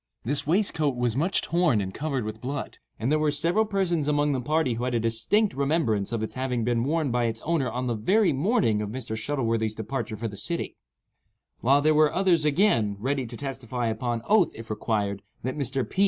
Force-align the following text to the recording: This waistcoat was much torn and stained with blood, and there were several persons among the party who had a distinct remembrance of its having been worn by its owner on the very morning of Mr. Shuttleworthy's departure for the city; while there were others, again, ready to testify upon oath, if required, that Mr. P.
This 0.25 0.47
waistcoat 0.47 0.95
was 0.95 1.15
much 1.15 1.43
torn 1.43 1.79
and 1.79 1.95
stained 1.95 2.25
with 2.25 2.41
blood, 2.41 2.79
and 2.97 3.11
there 3.11 3.19
were 3.19 3.29
several 3.29 3.65
persons 3.65 4.07
among 4.07 4.31
the 4.31 4.41
party 4.41 4.73
who 4.73 4.83
had 4.85 4.95
a 4.95 4.99
distinct 4.99 5.53
remembrance 5.53 6.11
of 6.11 6.23
its 6.23 6.33
having 6.33 6.63
been 6.63 6.83
worn 6.83 7.11
by 7.11 7.25
its 7.25 7.39
owner 7.41 7.69
on 7.69 7.85
the 7.85 7.93
very 7.93 8.33
morning 8.33 8.81
of 8.81 8.89
Mr. 8.89 9.15
Shuttleworthy's 9.15 9.75
departure 9.75 10.17
for 10.17 10.27
the 10.27 10.35
city; 10.37 10.75
while 11.59 11.83
there 11.83 11.93
were 11.93 12.11
others, 12.11 12.45
again, 12.45 12.95
ready 12.97 13.27
to 13.27 13.37
testify 13.37 13.89
upon 13.89 14.23
oath, 14.27 14.49
if 14.55 14.71
required, 14.71 15.21
that 15.43 15.55
Mr. 15.55 15.87
P. 15.87 15.99